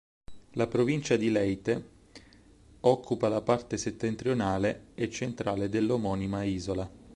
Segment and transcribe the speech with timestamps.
[0.53, 1.89] La provincia di Leyte
[2.79, 6.89] occupa la parte settentrionale e centrale dell'omonima isola.